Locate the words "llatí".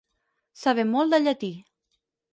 1.27-1.53